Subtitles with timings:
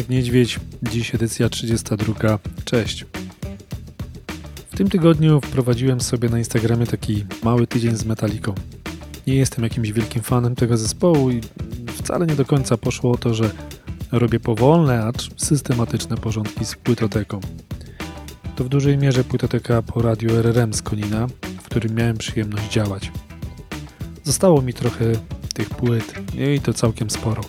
[0.00, 2.38] Niedźwiedź, dziś edycja 32.
[2.64, 3.06] Cześć.
[4.72, 8.54] W tym tygodniu wprowadziłem sobie na Instagramie taki mały tydzień z Metaliką.
[9.26, 11.40] Nie jestem jakimś wielkim fanem tego zespołu i
[11.86, 13.50] wcale nie do końca poszło o to, że
[14.12, 17.40] robię powolne, acz systematyczne porządki z płytoteką.
[18.56, 21.26] To w dużej mierze płytoteka po radiu RRM z Konina,
[21.62, 23.12] w którym miałem przyjemność działać.
[24.24, 25.04] Zostało mi trochę
[25.54, 26.14] tych płyt
[26.56, 27.42] i to całkiem sporo.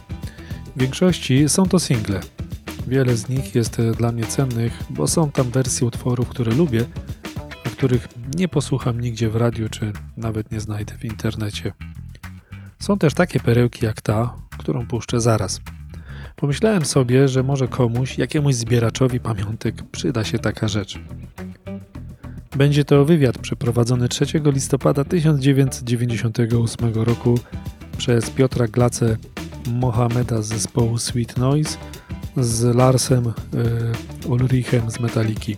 [0.76, 2.33] W większości są to single.
[2.88, 6.86] Wiele z nich jest dla mnie cennych, bo są tam wersje utworów, które lubię,
[7.66, 11.74] a których nie posłucham nigdzie w radiu czy nawet nie znajdę w internecie.
[12.80, 15.62] Są też takie perełki jak ta, którą puszczę zaraz.
[16.36, 21.00] Pomyślałem sobie, że może komuś, jakiemuś zbieraczowi pamiątek przyda się taka rzecz.
[22.56, 27.40] Będzie to wywiad przeprowadzony 3 listopada 1998 roku
[27.98, 29.18] przez Piotra Glace
[29.68, 31.78] Mohameda z zespołu Sweet Noise
[32.38, 35.58] z Larsem y, Ulrichem z Metaliki,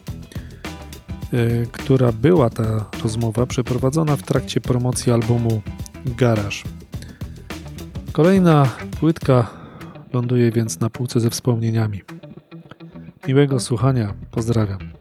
[1.33, 5.61] y, która była ta rozmowa przeprowadzona w trakcie promocji albumu
[6.05, 6.57] Garage.
[8.11, 9.47] Kolejna płytka
[10.13, 12.01] ląduje więc na półce ze wspomnieniami.
[13.27, 14.94] Miłego słuchania, pozdrawiam.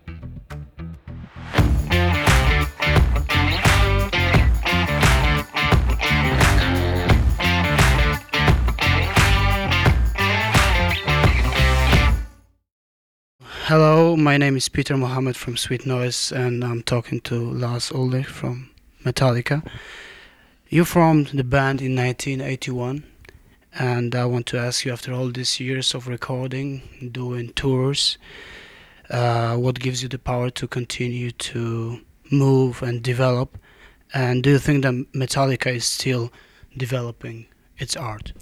[14.25, 18.70] My name is Peter Mohammed from Sweet Noise, and I'm talking to Lars Ulrich from
[19.05, 19.62] Metallica.
[20.70, 23.05] You formed the band in 1981,
[23.78, 28.16] and I want to ask you, after all these years of recording, doing tours,
[29.11, 32.00] uh, what gives you the power to continue to
[32.31, 33.59] move and develop?
[34.14, 36.33] And do you think that Metallica is still
[36.75, 37.44] developing
[37.77, 38.33] its art?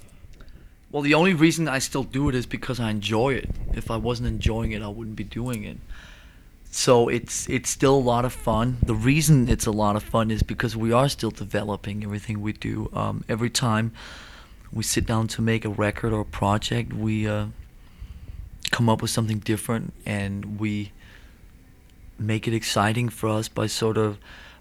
[0.93, 3.49] Well, the only reason I still do it is because I enjoy it.
[3.73, 5.77] If I wasn't enjoying it, I wouldn't be doing it.
[6.69, 8.77] So it's it's still a lot of fun.
[8.85, 12.53] The reason it's a lot of fun is because we are still developing everything we
[12.53, 12.91] do.
[12.93, 13.91] Um, every time
[14.71, 17.47] we sit down to make a record or a project, we uh,
[18.69, 20.91] come up with something different, and we
[22.19, 24.19] make it exciting for us by sort of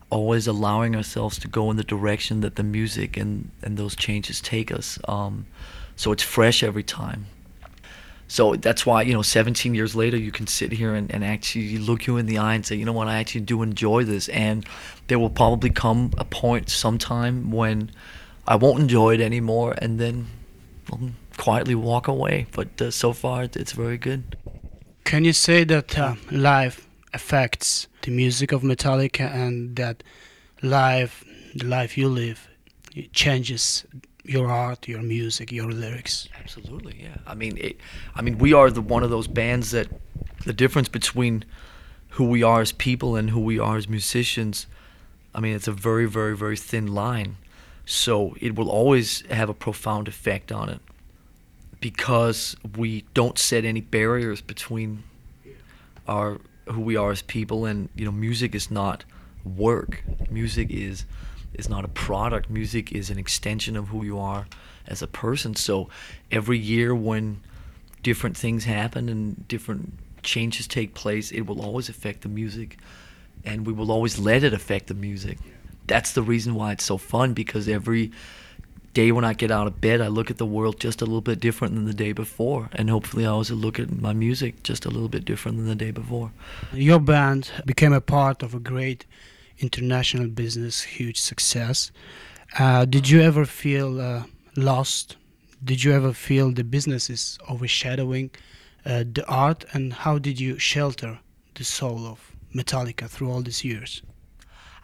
[0.09, 4.41] always allowing ourselves to go in the direction that the music and, and those changes
[4.41, 4.98] take us.
[5.06, 5.44] Um,
[6.02, 7.26] so it's fresh every time.
[8.26, 11.78] So that's why, you know, 17 years later, you can sit here and, and actually
[11.78, 14.28] look you in the eye and say, you know what, I actually do enjoy this.
[14.30, 14.66] And
[15.06, 17.92] there will probably come a point sometime when
[18.48, 20.26] I won't enjoy it anymore and then
[20.91, 22.46] I'll quietly walk away.
[22.50, 24.36] But uh, so far, it's very good.
[25.04, 26.16] Can you say that uh,
[27.14, 30.02] affects the music of Metallica and that
[30.62, 31.24] live,
[31.54, 32.48] the life you live,
[33.12, 33.86] changes
[34.25, 36.28] your art, your music, your lyrics.
[36.38, 37.19] Absolutely, yeah.
[37.27, 37.77] I mean, it,
[38.15, 39.88] I mean, we are the one of those bands that
[40.44, 41.44] the difference between
[42.10, 44.66] who we are as people and who we are as musicians.
[45.34, 47.37] I mean, it's a very, very, very thin line.
[47.87, 50.81] So it will always have a profound effect on it
[51.81, 55.03] because we don't set any barriers between
[56.06, 59.04] our who we are as people and you know music is not
[59.44, 61.04] work music is
[61.54, 62.50] is not a product.
[62.50, 64.46] Music is an extension of who you are
[64.86, 65.54] as a person.
[65.54, 65.88] So
[66.30, 67.40] every year when
[68.02, 69.92] different things happen and different
[70.22, 72.78] changes take place, it will always affect the music
[73.44, 75.38] and we will always let it affect the music.
[75.86, 78.12] That's the reason why it's so fun because every
[78.94, 81.20] day when I get out of bed, I look at the world just a little
[81.20, 82.68] bit different than the day before.
[82.72, 85.74] And hopefully, I also look at my music just a little bit different than the
[85.74, 86.30] day before.
[86.72, 89.06] Your band became a part of a great
[89.58, 91.92] international business, huge success.
[92.58, 94.24] Uh, did you ever feel uh,
[94.56, 95.16] lost?
[95.64, 98.30] Did you ever feel the business is overshadowing
[98.84, 99.64] uh, the art?
[99.72, 101.20] And how did you shelter
[101.54, 104.02] the soul of Metallica through all these years?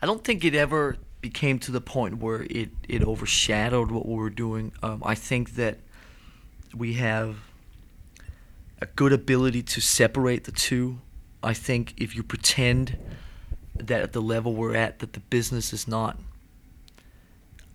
[0.01, 4.15] I don't think it ever became to the point where it, it overshadowed what we
[4.15, 4.73] were doing.
[4.83, 5.79] Um, I think that
[6.75, 7.37] we have
[8.81, 11.01] a good ability to separate the two.
[11.43, 12.97] I think if you pretend
[13.87, 16.19] that at the level we're at that the business is not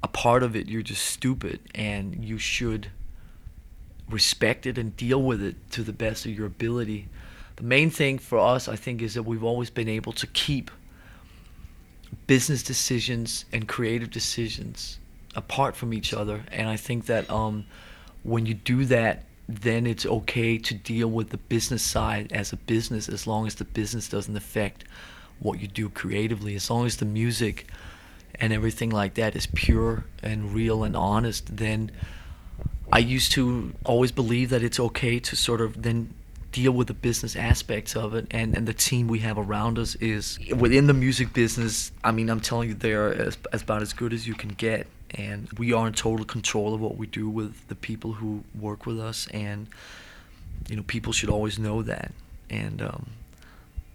[0.03, 0.67] a part of it.
[0.67, 2.89] You're just stupid and you should
[4.09, 7.07] respect it and deal with it to the best of your ability.
[7.55, 10.69] The main thing for us i think is that we've always been able to keep
[12.27, 14.99] business decisions and creative decisions
[15.35, 16.43] apart from each other.
[16.51, 17.65] And i think that um,
[18.23, 22.57] when you do that then it's okay to deal with the business side as a
[22.57, 24.85] business as long as the business doesn't affect
[25.39, 26.55] what you do creatively.
[26.55, 27.67] As long as the music
[28.35, 31.91] and everything like that is pure and real and honest, then
[32.91, 36.13] I used to always believe that it's okay to sort of then
[36.53, 38.27] deal with the business aspects of it.
[38.31, 42.29] And, and the team we have around us is within the music business i mean
[42.29, 44.87] i'm telling you they are as, as about as good as you can get.
[45.15, 48.85] And we are in total control of what we do with the people who work
[48.85, 49.27] with us.
[49.27, 49.67] And
[50.69, 52.11] you know people should always know that.
[52.49, 53.09] And um,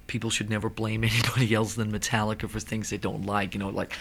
[0.08, 3.68] people should never blame anybody else than metallica for things they don't like you know
[3.68, 3.94] like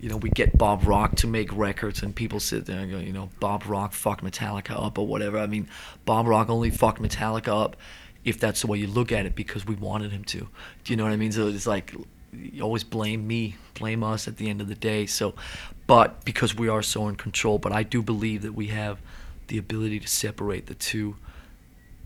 [0.00, 2.98] you know, we get Bob Rock to make records, and people sit there and go,
[2.98, 5.38] you know, Bob Rock fucked Metallica up or whatever.
[5.38, 5.68] I mean,
[6.04, 7.76] Bob Rock only fucked Metallica up
[8.24, 10.48] if that's the way you look at it because we wanted him to.
[10.84, 11.32] Do you know what I mean?
[11.32, 11.94] So it's like
[12.32, 15.06] you always blame me, blame us at the end of the day.
[15.06, 15.34] So,
[15.86, 19.00] but because we are so in control, but I do believe that we have
[19.48, 21.16] the ability to separate the two,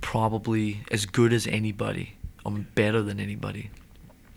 [0.00, 3.70] probably as good as anybody, or better than anybody.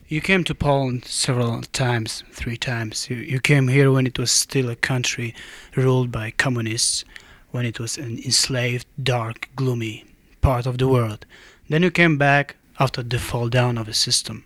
[0.08, 3.10] You came to Poland several times, three times.
[3.10, 5.34] You, you came here when it was still a country
[5.76, 7.04] ruled by communists,
[7.50, 10.06] when it was an enslaved, dark, gloomy
[10.42, 11.26] part of the world.
[11.70, 14.46] Then you came back after the fall down of the system.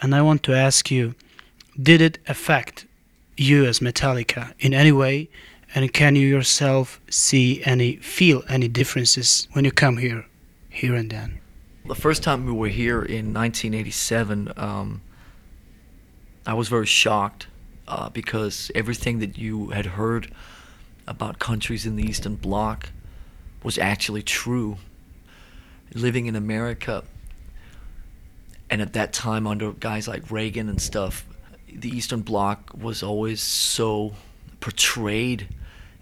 [0.00, 1.14] And I want to ask you,
[1.80, 2.86] did it affect
[3.36, 5.28] you as Metallica in any way?
[5.74, 10.26] And can you yourself see any, feel any differences when you come here,
[10.70, 11.38] here and then?
[11.88, 15.00] The first time we were here in 1987, um,
[16.46, 17.46] I was very shocked
[17.88, 20.30] uh, because everything that you had heard
[21.06, 22.90] about countries in the Eastern Bloc
[23.62, 24.76] was actually true.
[25.94, 27.02] Living in America,
[28.68, 31.26] and at that time under guys like Reagan and stuff,
[31.66, 34.12] the Eastern Bloc was always so
[34.60, 35.48] portrayed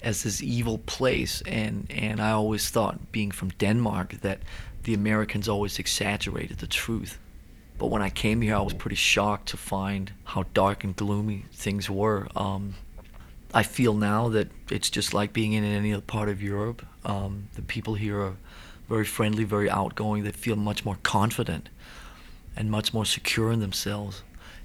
[0.03, 4.41] as this evil place, and and I always thought, being from Denmark, that
[4.87, 7.19] the Americans always exaggerated the truth.
[7.77, 11.45] But when I came here, I was pretty shocked to find how dark and gloomy
[11.53, 12.29] things were.
[12.37, 12.77] Um,
[13.53, 16.87] I feel now that it's just like being in any other part of Europe.
[17.05, 18.37] Um, the people here are
[18.89, 20.23] very friendly, very outgoing.
[20.23, 21.69] They feel much more confident
[22.55, 24.23] and much more secure in themselves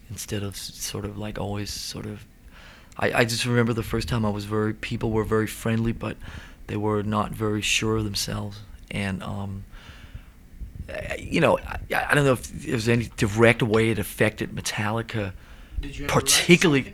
[0.07, 2.27] instead of sort of like always sort of.
[2.95, 6.15] I, I just remember the first time I was very, people were very friendly, but
[6.67, 8.59] they were not very sure of themselves.
[8.91, 9.63] And um,
[11.19, 11.79] you know, I,
[12.09, 15.33] I, don't know if there's any direct way it affected Metallica.
[15.79, 16.93] Did you particularly?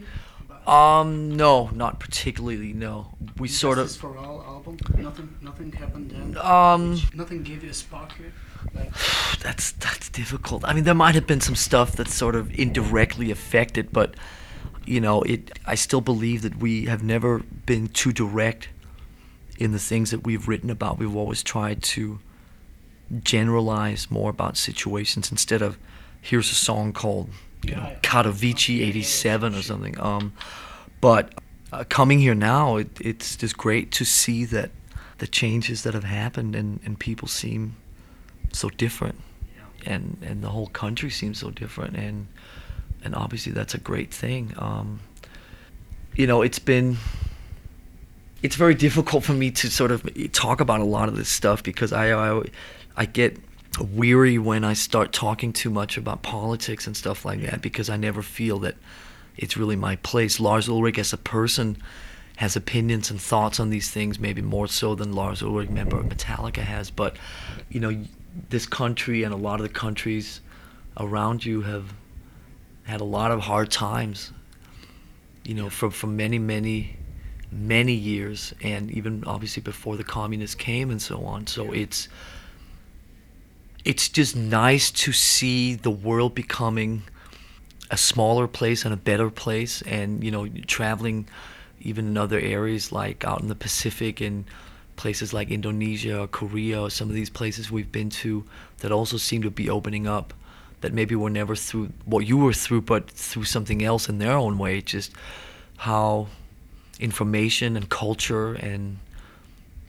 [0.65, 2.73] Um, no, not particularly.
[2.73, 3.91] No, we sort of.
[3.91, 4.77] for all album.
[4.97, 6.38] Nothing, nothing happened then.
[6.38, 8.33] Um, nothing gave you a spark here.
[8.73, 8.91] Like,
[9.41, 10.65] that's that's difficult.
[10.65, 14.15] I mean, there might have been some stuff that sort of indirectly affected, but
[14.85, 15.57] you know, it.
[15.65, 18.69] I still believe that we have never been too direct
[19.57, 20.97] in the things that we've written about.
[20.97, 22.19] We've always tried to
[23.24, 25.77] generalize more about situations instead of
[26.21, 27.30] here's a song called
[27.63, 30.00] you know, Katowice 87 or something.
[30.00, 30.33] Um,
[31.01, 31.33] but
[31.71, 34.71] uh, coming here now, it, it's just great to see that
[35.19, 37.75] the changes that have happened and, and people seem
[38.51, 39.19] so different.
[39.86, 41.95] And, and the whole country seems so different.
[41.95, 42.27] And,
[43.03, 44.53] and obviously, that's a great thing.
[44.57, 45.00] Um,
[46.15, 46.98] you know, it's been
[48.44, 51.63] it's very difficult for me to sort of talk about a lot of this stuff
[51.63, 52.44] because I, I
[52.97, 53.38] I get
[53.79, 57.95] weary when I start talking too much about politics and stuff like that because I
[57.95, 58.75] never feel that
[59.38, 60.39] it's really my place.
[60.39, 61.77] Lars Ulrich as a person
[62.38, 66.07] has opinions and thoughts on these things, maybe more so than Lars Ulrich, member of
[66.07, 66.89] Metallica, has.
[66.89, 67.17] But
[67.69, 68.03] you know,
[68.50, 70.41] this country and a lot of the countries
[70.98, 71.93] around you have
[72.83, 74.31] had a lot of hard times.
[75.43, 76.98] You know, for for many many
[77.51, 81.48] many years, and even obviously before the communists came and so on.
[81.48, 82.07] So it's
[83.88, 87.03] it's just nice to see the world becoming
[87.89, 91.25] a smaller place and a better place and you know traveling
[91.79, 94.44] even in other areas like out in the Pacific and
[94.98, 98.44] places like Indonesia or Korea or some of these places we've been to
[98.79, 100.34] that also seem to be opening up
[100.82, 104.34] that maybe were never through what you were through but through something else in their
[104.34, 104.82] own way.
[104.82, 105.13] Just
[105.77, 106.27] how
[107.00, 108.98] information and culture and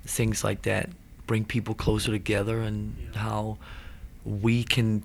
[0.05, 0.89] things like that
[1.27, 3.59] bring people closer together and how
[4.25, 5.03] we can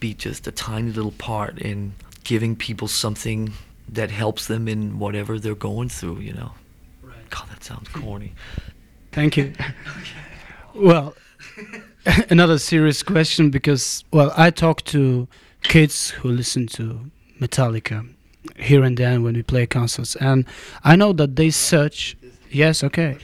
[0.00, 3.52] be just a tiny little part in giving people something
[3.88, 6.52] that helps them in whatever they're going through, you know.
[7.02, 7.28] right.
[7.30, 8.32] God, that sounds corny.
[9.12, 9.52] Thank you.
[10.74, 11.14] well,
[12.30, 15.28] another serious question because, well, I talk to
[15.62, 18.08] kids who listen to Metallica
[18.56, 20.46] here and then when we play concerts, and
[20.84, 22.16] I know that they search.
[22.50, 23.18] Yes, okay.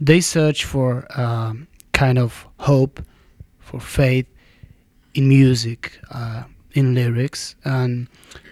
[0.00, 3.02] They search for um, kind of hope,
[3.58, 4.26] for faith
[5.16, 7.56] in music, uh, in lyrics.
[7.64, 8.08] And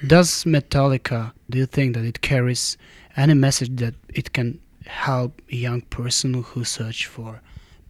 [0.07, 2.77] does Metallica, do you think that it carries
[3.17, 7.41] any message that it can help a young person who search for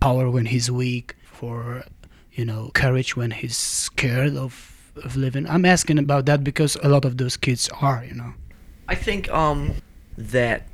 [0.01, 1.85] power when he's weak, for
[2.33, 4.53] you know courage when he's scared of
[5.03, 5.49] of living.
[5.49, 8.35] I'm asking about that because a lot of those kids are, you know.
[8.89, 9.75] I think um,
[10.17, 10.69] that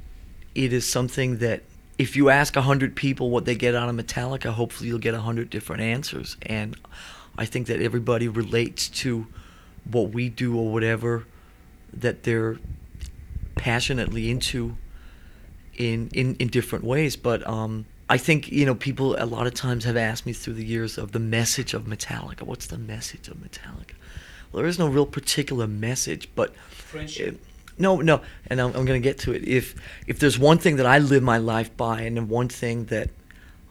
[0.55, 1.63] it is something that
[1.99, 5.15] if you ask a hundred people what they get out of Metallica, hopefully you'll get
[5.15, 6.37] a hundred different answers.
[6.43, 6.77] And
[7.41, 9.27] I think that everybody relates to
[9.91, 11.25] what we do or whatever
[11.91, 12.59] that they're
[13.57, 14.77] passionately into
[15.75, 17.17] in in, in different ways.
[17.17, 20.53] But um, I think you know people a lot of times have asked me through
[20.55, 22.43] the years of the message of Metallica.
[22.43, 23.95] What's the message of Metallica?
[24.53, 27.41] Well, there is no real particular message, but Friendship.
[27.79, 29.49] no, no, and I'm, I'm going to get to it.
[29.49, 33.09] If if there's one thing that I live my life by, and one thing that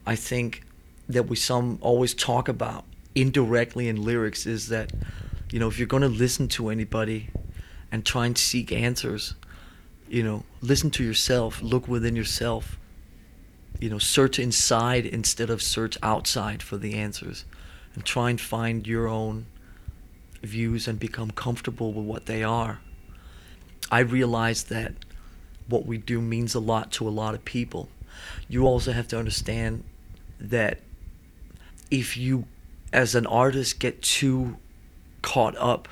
[0.08, 0.64] I think
[1.08, 2.86] that we some always talk about
[3.16, 4.92] indirectly in lyrics is that
[5.52, 7.30] you know if you're going to listen to anybody
[7.92, 9.34] and try and seek answers,
[10.08, 12.78] you know, listen to yourself, look within yourself.
[13.80, 17.46] You know, search inside instead of search outside for the answers,
[17.96, 19.46] and try and find your own
[20.44, 22.82] views and become comfortable with what they are.
[23.92, 24.94] I realize that
[25.68, 27.90] what we do means a lot to a lot of people.
[28.48, 29.84] You also have to understand
[30.40, 30.80] that
[31.90, 32.46] if you,
[32.92, 34.58] as an artist, get too
[35.22, 35.88] caught up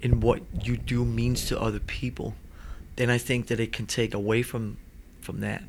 [0.00, 2.34] in what you do means to other people,
[2.96, 4.78] then I think that it can take away from
[5.20, 5.62] from that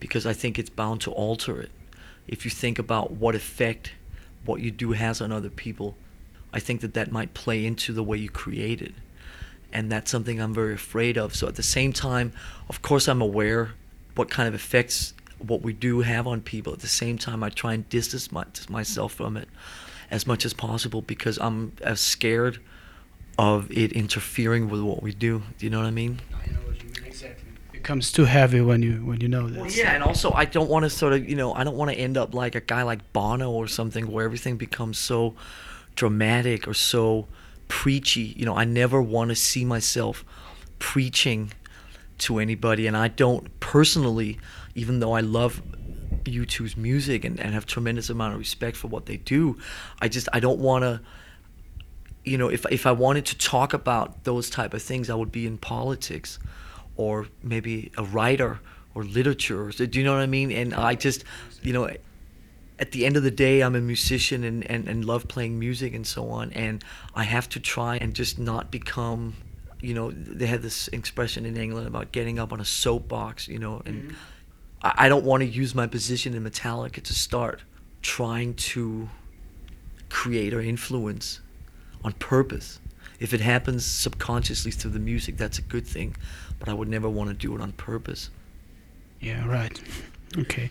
[0.00, 1.70] because I think it's bound to alter it.
[2.26, 3.92] If you think about what effect
[4.44, 5.96] what you do has on other people,
[6.52, 8.94] I think that that might play into the way you create it.
[9.72, 11.34] And that's something I'm very afraid of.
[11.34, 12.32] So at the same time,
[12.68, 13.72] of course, I'm aware
[14.14, 16.72] what kind of effects what we do have on people.
[16.72, 19.48] At the same time, I try and distance my, myself from it
[20.10, 22.58] as much as possible because I'm as scared
[23.38, 25.42] of it interfering with what we do.
[25.58, 26.20] Do you know what I mean?
[26.32, 27.48] I know what you mean exactly.
[27.68, 29.60] It becomes too heavy when you when you know that.
[29.60, 31.90] Well, yeah, and also I don't want to sort of, you know, I don't want
[31.90, 35.34] to end up like a guy like Bono or something where everything becomes so
[35.94, 37.28] dramatic or so
[37.68, 38.34] preachy.
[38.36, 40.24] You know, I never want to see myself
[40.78, 41.52] preaching
[42.18, 44.38] to anybody, and I don't personally,
[44.74, 45.62] even though I love
[46.28, 49.58] U2's music and, and have tremendous amount of respect for what they do,
[50.00, 51.00] I just I don't want to.
[52.24, 55.32] You know, if if I wanted to talk about those type of things, I would
[55.32, 56.38] be in politics,
[56.96, 58.60] or maybe a writer
[58.94, 59.70] or literature.
[59.70, 60.50] Do you know what I mean?
[60.50, 61.24] And I just,
[61.62, 61.88] you know,
[62.78, 65.94] at the end of the day, I'm a musician and, and, and love playing music
[65.94, 66.52] and so on.
[66.52, 69.34] And I have to try and just not become,
[69.80, 73.58] you know, they have this expression in England about getting up on a soapbox, you
[73.58, 74.14] know, and I,
[74.82, 77.62] I don't want to use my position in Metallica to start
[78.02, 79.08] trying to
[80.08, 81.40] create or influence
[82.04, 82.80] on purpose.
[83.18, 86.16] If it happens subconsciously through the music, that's a good thing.
[86.60, 88.30] But I would never want to do it on purpose.
[89.20, 89.80] Yeah, right.
[90.36, 90.70] Okay.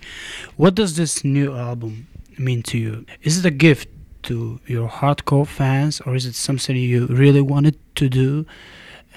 [0.55, 3.05] What does this new album mean to you?
[3.21, 3.89] Is it a gift
[4.23, 8.45] to your hardcore fans or is it something you really wanted to do?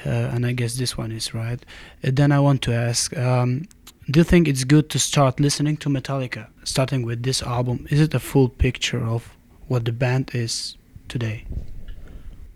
[0.04, 1.64] Uh, and I guess this one is right.
[2.02, 3.66] Uh, then I want to ask um,
[4.10, 7.86] Do you think it's good to start listening to Metallica, starting with this album?
[7.90, 9.36] Is it a full picture of
[9.68, 10.76] what the band is
[11.06, 11.44] today?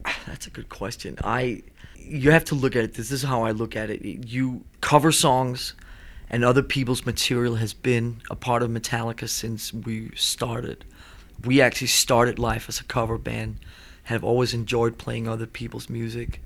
[0.26, 1.16] That's a good question.
[1.22, 1.62] I
[1.96, 2.94] you have to look at it.
[2.94, 4.02] This is how I look at it.
[4.02, 5.74] You cover songs
[6.28, 10.84] and other people's material has been a part of Metallica since we started.
[11.44, 13.58] We actually started life as a cover band,
[14.04, 16.40] have always enjoyed playing other people's music.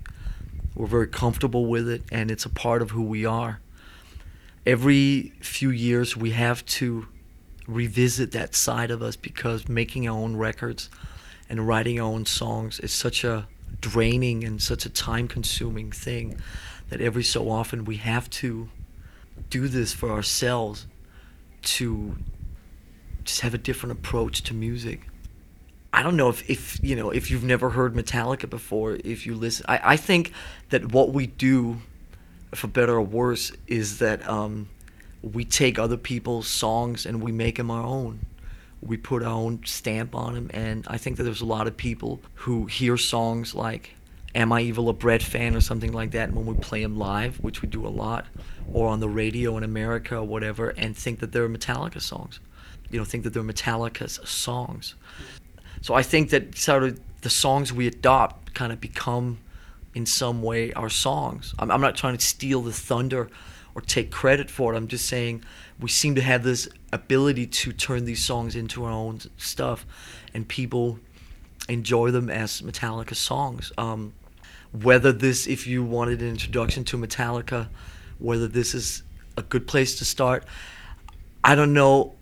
[0.75, 3.61] We're very comfortable with it, and it's a part of who we are.
[4.67, 7.09] Every few years, we have to
[7.67, 10.91] revisit that side of us because making our own records
[11.49, 13.47] and writing our own songs is such a
[13.81, 16.41] draining and such a time consuming thing
[16.89, 18.69] that every so often we have to
[19.51, 20.87] do this for ourselves
[21.63, 22.17] to
[23.25, 25.03] just have a different approach to music.
[25.93, 29.35] I don't know if, if you know if you've never heard Metallica before, if you
[29.35, 30.33] listen I, I think
[30.71, 31.79] that what we do,
[32.55, 34.69] for better or worse, is that um,
[35.23, 38.21] we take other people's songs and we make them our own.
[38.81, 41.77] We put our own stamp on them, and I think that there's a lot of
[41.77, 43.95] people who hear songs like
[44.35, 47.41] Am I Evil a Breadfan or something like that, and when we play them live,
[47.41, 48.27] which we do a lot,
[48.73, 52.39] or on the radio in America or whatever, and think that they're Metallica songs.
[52.91, 54.95] You know, think that they're Metallica's songs.
[55.81, 59.39] So I think that sort of the songs we adopt kind of become,
[59.95, 61.55] in some way, our songs.
[61.59, 63.29] I'm, I'm not trying to steal the thunder
[63.75, 64.77] or take credit for it.
[64.77, 65.45] I'm just saying
[65.81, 69.87] we seem to have this ability to turn these songs into our own stuff,
[70.35, 70.99] and people
[71.69, 73.73] enjoy them as Metallica songs.
[73.79, 74.15] Um,
[74.73, 77.69] whether this, if you wanted an introduction to Metallica,
[78.19, 79.03] whether this is
[79.37, 80.45] a good place to start,
[81.45, 82.15] I don't know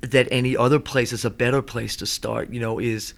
[0.00, 2.50] that any other place is a better place to start.
[2.50, 3.14] You know, is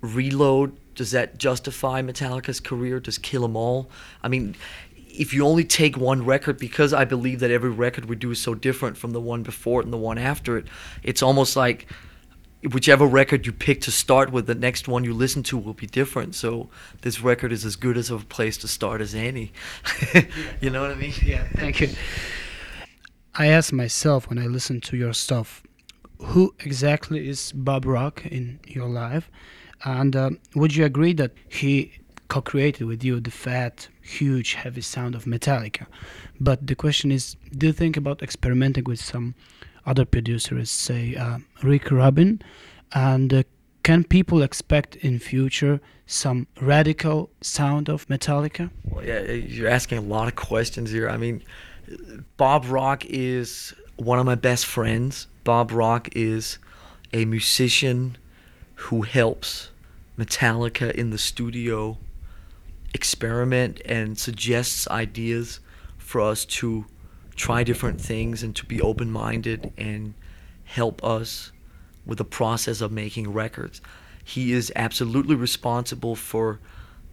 [0.00, 0.78] Reload.
[0.98, 2.98] Does that justify Metallica's career?
[2.98, 3.88] Does Kill 'Em All?
[4.20, 4.56] I mean,
[5.08, 8.40] if you only take one record, because I believe that every record we do is
[8.40, 10.66] so different from the one before it and the one after it,
[11.04, 11.86] it's almost like
[12.72, 15.86] whichever record you pick to start with, the next one you listen to will be
[15.86, 16.34] different.
[16.34, 16.68] So
[17.02, 19.52] this record is as good as a place to start as any.
[20.60, 21.14] you know what I mean?
[21.24, 21.90] Yeah, thank you.
[23.36, 25.62] I ask myself when I listen to your stuff,
[26.18, 29.30] who exactly is Bob Rock in your life?
[29.84, 31.92] And um, would you agree that he
[32.28, 35.86] co created with you the fat, huge, heavy sound of Metallica?
[36.40, 39.34] But the question is do you think about experimenting with some
[39.86, 42.42] other producers, say uh, Rick Rubin?
[42.92, 43.42] And uh,
[43.82, 48.70] can people expect in future some radical sound of Metallica?
[48.84, 51.08] Well, yeah, you're asking a lot of questions here.
[51.08, 51.42] I mean,
[52.36, 55.26] Bob Rock is one of my best friends.
[55.42, 56.58] Bob Rock is
[57.12, 58.16] a musician
[58.76, 59.70] who helps
[60.16, 61.98] Metallica in the studio
[62.94, 65.60] experiment and suggests ideas
[65.96, 66.86] for us to
[67.34, 70.14] try different things and to be open minded and
[70.64, 71.50] help us
[72.06, 73.80] with the process of making records.
[74.24, 76.60] He is absolutely responsible for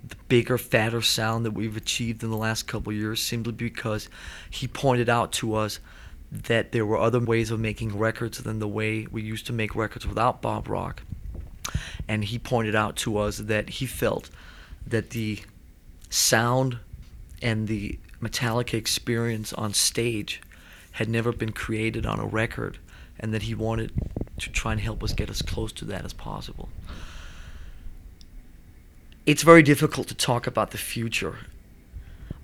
[0.07, 4.07] the bigger, fatter sound that we've achieved in the last couple years simply because
[4.51, 5.79] he pointed out to us
[6.31, 9.75] that there were other ways of making records than the way we used to make
[9.75, 11.03] records without Bob Rock.
[12.07, 14.29] And he pointed out to us that he felt
[14.85, 15.39] that the
[16.09, 16.77] sound
[17.41, 20.41] and the Metallica experience on stage
[20.93, 22.77] had never been created on a record,
[23.19, 23.91] and that he wanted
[24.39, 26.69] to try and help us get as close to that as possible.
[29.25, 31.37] It's very difficult to talk about the future.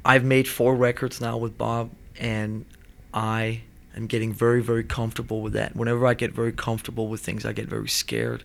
[0.04, 2.66] I've made four records now with Bob, and
[3.14, 3.62] I
[3.98, 5.76] am getting very, very comfortable with that.
[5.76, 8.44] Whenever I get very comfortable with things, I get very scared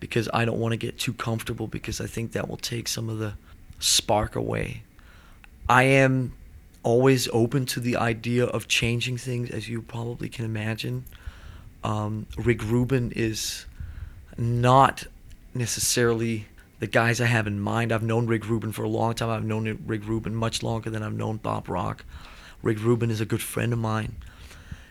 [0.00, 3.08] because I don't want to get too comfortable because I think that will take some
[3.08, 3.34] of the
[3.78, 4.82] spark away.
[5.68, 6.32] I am
[6.82, 11.04] always open to the idea of changing things, as you probably can imagine.
[11.82, 13.66] Um, Rick Rubin is
[14.38, 15.04] not
[15.54, 16.46] necessarily
[16.78, 17.90] the guys I have in mind.
[17.90, 19.30] I've known Rick Rubin for a long time.
[19.30, 22.04] I've known Rick Rubin much longer than I've known Bob Rock.
[22.62, 24.16] Rick Rubin is a good friend of mine.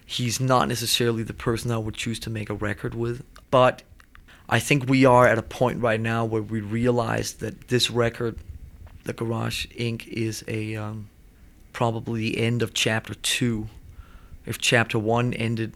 [0.05, 3.83] He's not necessarily the person I would choose to make a record with, but
[4.47, 8.37] I think we are at a point right now where we realize that this record,
[9.05, 11.09] The Garage Inc., is a um,
[11.73, 13.67] probably the end of chapter two.
[14.45, 15.73] If chapter one ended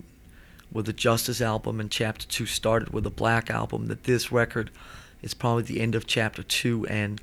[0.71, 4.69] with the Justice album and chapter two started with the Black album, that this record
[5.23, 7.19] is probably the end of chapter two and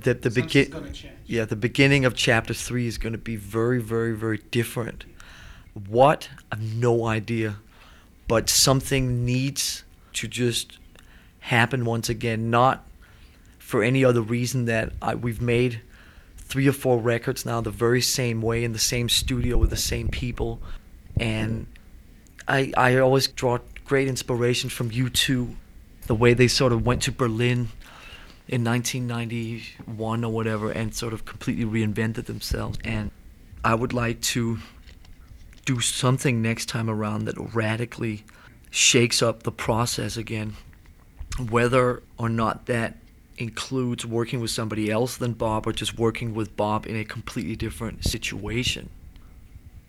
[0.00, 0.92] that the begin
[1.26, 5.04] yeah the beginning of chapter three is going to be very very very different.
[5.74, 6.28] What?
[6.50, 7.56] I've no idea,
[8.28, 10.78] but something needs to just
[11.40, 12.86] happen once again, not
[13.58, 15.80] for any other reason that I, we've made
[16.36, 19.76] three or four records now the very same way in the same studio with the
[19.76, 20.60] same people,
[21.18, 21.66] and
[22.46, 25.54] I I always draw great inspiration from U2,
[26.06, 27.68] the way they sort of went to Berlin
[28.48, 32.78] in 1991 or whatever and sort of completely reinvented themselves.
[32.84, 33.10] And
[33.64, 34.58] I would like to
[35.64, 38.24] do something next time around that radically
[38.70, 40.56] shakes up the process again
[41.38, 42.96] whether or not that
[43.38, 47.56] includes working with somebody else than Bob or just working with Bob in a completely
[47.56, 48.90] different situation.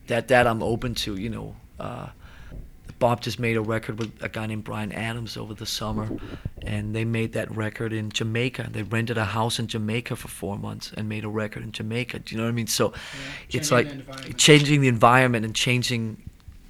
[0.07, 1.55] That that I'm open to, you know.
[1.79, 2.07] Uh,
[3.03, 6.07] Bob just made a record with a guy named Bryan Adams over the summer,
[6.61, 8.69] and they made that record in Jamaica.
[8.71, 12.19] They rented a house in Jamaica for four months and made a record in Jamaica.
[12.19, 12.67] Do you know what I mean?
[12.67, 13.89] So Yeah, it's like
[14.25, 16.03] the changing the environment and changing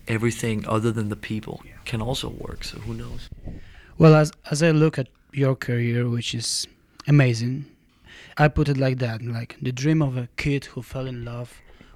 [0.07, 1.73] everything other than the people Yeah.
[1.85, 2.63] can also work.
[2.63, 3.29] So who knows?
[3.99, 6.67] Well, as as I look at your career, which is
[7.07, 7.65] amazing,
[8.43, 11.49] I put it like that: like the dream of a kid who fell in love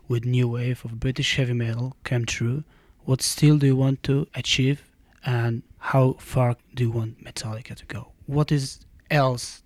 [0.07, 2.63] with new wave of British heavy metal came true.
[3.07, 4.83] What still do you want to achieve,
[5.25, 8.11] and how far do you want Metallica to go?
[8.25, 9.63] What is else?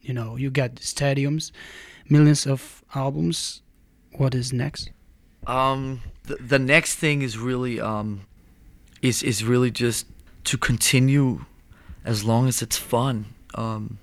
[0.00, 1.50] You know, you got stadiums,
[2.08, 3.62] millions of albums.
[4.12, 4.90] What is next?
[5.48, 8.26] Um, the, the next thing is really um,
[9.02, 10.06] is is really just
[10.44, 11.46] to continue
[12.04, 13.26] as long as it's fun.
[13.56, 13.98] Um,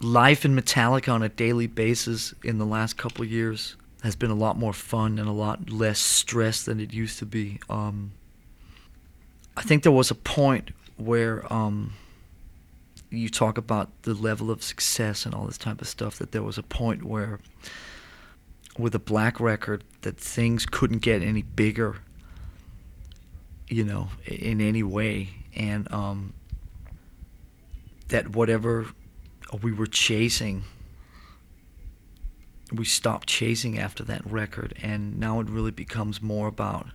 [0.00, 4.34] life in Metallica on a daily basis in the last couple years has been a
[4.34, 7.60] lot more fun and a lot less stress than it used to be.
[7.68, 8.12] Um,
[9.56, 11.94] I think there was a point where um,
[13.10, 16.18] you talk about the level of success and all this type of stuff.
[16.18, 17.40] That there was a point where
[18.78, 21.96] with a black record that things couldn't get any bigger
[23.68, 26.32] you know, in any way, and um,
[28.08, 28.86] that whatever
[29.62, 30.64] we were chasing,
[32.72, 36.88] we stopped chasing after that record, and now it really becomes more about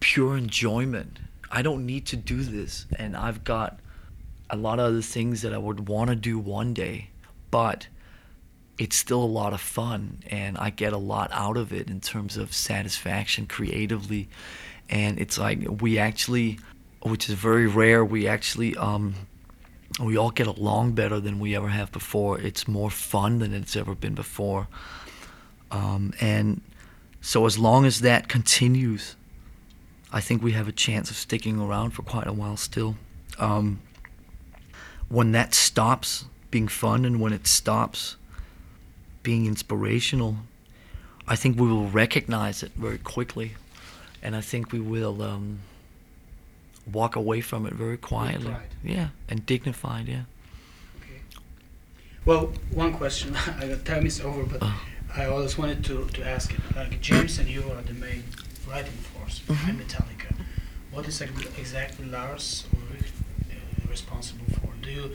[0.00, 1.18] pure enjoyment.
[1.50, 3.80] I don't need to do this, and I've got
[4.50, 7.10] a lot of other things that I would want to do one day,
[7.50, 7.88] but
[8.78, 12.00] it's still a lot of fun, and I get a lot out of it in
[12.00, 14.28] terms of satisfaction creatively.
[14.90, 16.58] And it's like we actually,
[17.02, 19.14] which is very rare, we actually um,
[20.00, 22.40] we all get along better than we ever have before.
[22.40, 24.66] It's more fun than it's ever been before.
[25.70, 26.60] Um, and
[27.20, 29.16] so as long as that continues,
[30.12, 32.96] I think we have a chance of sticking around for quite a while still.
[33.38, 33.80] Um,
[35.08, 38.16] when that stops being fun and when it stops
[39.22, 40.36] being inspirational,
[41.26, 43.52] I think we will recognize it very quickly.
[44.22, 45.60] And I think we will um,
[46.92, 48.54] walk away from it very quietly.
[48.82, 50.22] Yeah, and dignified, yeah.
[51.00, 51.20] Okay.
[52.24, 53.36] Well, one question.
[53.60, 54.72] I got time is over, but Uh.
[55.16, 56.60] I always wanted to, to ask it.
[56.74, 58.24] Like James and you are the main
[58.68, 60.34] writing force behind Metallica.
[60.90, 64.70] What is exactly Lars uh, responsible for?
[64.82, 65.10] Do you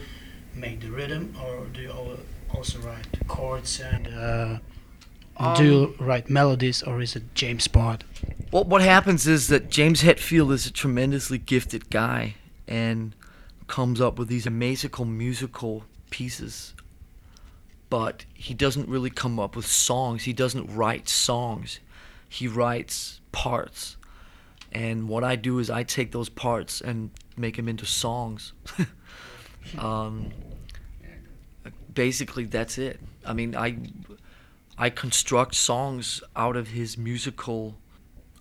[0.54, 1.92] make the rhythm, or do you
[2.54, 4.58] also write chords and uh,
[5.56, 8.04] do you write melodies, or is it James Bond?
[8.52, 12.34] Well, what happens is that James Hetfield is a tremendously gifted guy
[12.68, 13.14] and
[13.66, 16.74] comes up with these amazing musical pieces.
[17.88, 20.24] But he doesn't really come up with songs.
[20.24, 21.80] He doesn't write songs.
[22.28, 23.96] He writes parts.
[24.72, 28.52] And what I do is I take those parts and make them into songs.
[29.78, 30.30] um,
[31.92, 33.00] basically, that's it.
[33.24, 33.76] I mean, I
[34.80, 37.76] I construct songs out of his musical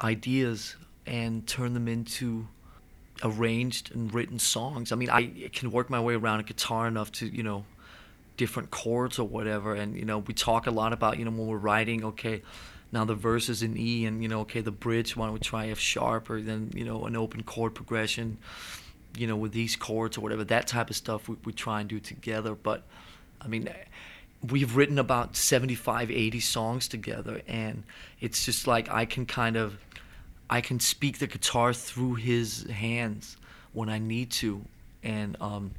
[0.01, 2.47] ideas and turn them into
[3.21, 4.93] arranged and written songs.
[4.93, 7.65] I mean, I can work my way around a guitar enough to, you know,
[8.37, 9.75] different chords or whatever.
[9.75, 12.41] And, you know, we talk a lot about, you know, when we're writing, okay,
[12.93, 15.41] now the verse is in E and, you know, okay, the bridge, why don't we
[15.41, 18.37] try F sharp or then, you know, an open chord progression,
[19.17, 20.45] you know, with these chords or whatever.
[20.45, 22.55] That type of stuff we, we try and do together.
[22.55, 22.83] But,
[23.41, 23.69] I mean,
[24.47, 27.83] we've written about 75 80 songs together and
[28.21, 29.77] it's just like i can kind of
[30.49, 33.35] i can speak the guitar through his hands
[33.73, 34.63] when i need to
[35.03, 35.71] and um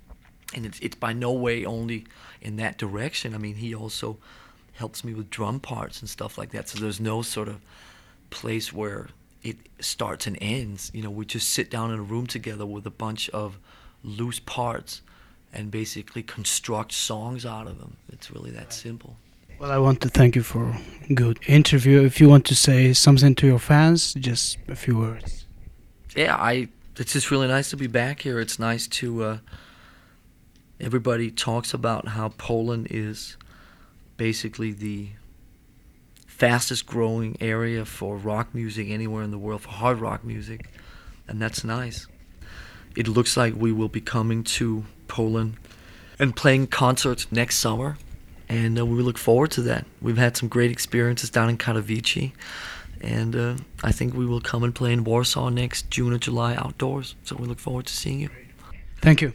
[0.55, 2.07] and it's, it's by no way only
[2.41, 3.35] in that direction.
[3.35, 4.19] I mean he also
[4.75, 6.69] helps me with drum parts and stuff like that.
[6.69, 7.61] So there's no sort of
[8.31, 9.09] place where
[9.43, 10.91] it starts and ends.
[10.95, 13.59] You know we just sit down in a room together with a bunch of
[14.03, 15.03] loose parts
[15.53, 17.97] and basically construct songs out of them.
[18.13, 19.17] It's really that simple.
[19.59, 20.75] Well, I want to thank you for
[21.09, 22.03] a good interview.
[22.03, 25.45] If you want to say something to your fans, just a few words.
[26.17, 26.69] Yeah, I.
[26.97, 28.41] It's just really nice to be back here.
[28.41, 29.23] It's nice to.
[29.23, 29.39] Uh,
[30.81, 33.37] everybody talks about how Poland is
[34.17, 35.11] basically the
[36.27, 40.71] fastest growing area for rock music anywhere in the world, for hard rock music,
[41.29, 42.07] and that's nice.
[42.97, 45.57] It looks like we will be coming to Poland
[46.19, 47.99] and playing concerts next summer,
[48.49, 49.85] and uh, we look forward to that.
[50.01, 52.33] We've had some great experiences down in Katowice,
[53.01, 56.55] and uh, I think we will come and play in Warsaw next June or July
[56.55, 57.17] outdoors.
[57.25, 58.31] So we look forward to seeing you.
[59.03, 59.33] Thank you.